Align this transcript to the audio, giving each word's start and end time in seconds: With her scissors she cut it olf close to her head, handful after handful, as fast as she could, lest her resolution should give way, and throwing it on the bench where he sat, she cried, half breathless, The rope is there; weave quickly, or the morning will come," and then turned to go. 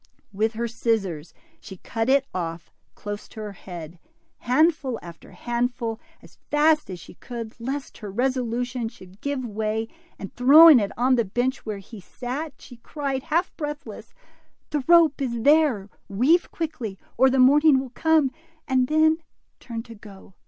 With 0.33 0.53
her 0.53 0.67
scissors 0.67 1.31
she 1.59 1.77
cut 1.77 2.09
it 2.09 2.25
olf 2.33 2.71
close 2.95 3.27
to 3.27 3.39
her 3.41 3.51
head, 3.51 3.99
handful 4.39 4.97
after 5.03 5.29
handful, 5.33 5.99
as 6.23 6.39
fast 6.49 6.89
as 6.89 6.99
she 6.99 7.13
could, 7.13 7.53
lest 7.59 7.99
her 7.99 8.09
resolution 8.09 8.89
should 8.89 9.21
give 9.21 9.45
way, 9.45 9.87
and 10.17 10.33
throwing 10.35 10.79
it 10.79 10.91
on 10.97 11.17
the 11.17 11.23
bench 11.23 11.67
where 11.67 11.77
he 11.77 11.99
sat, 12.01 12.53
she 12.59 12.77
cried, 12.77 13.21
half 13.21 13.55
breathless, 13.55 14.15
The 14.71 14.83
rope 14.87 15.21
is 15.21 15.43
there; 15.43 15.87
weave 16.09 16.49
quickly, 16.49 16.97
or 17.15 17.29
the 17.29 17.37
morning 17.37 17.79
will 17.79 17.91
come," 17.91 18.31
and 18.67 18.87
then 18.87 19.19
turned 19.59 19.85
to 19.85 19.93
go. 19.93 20.33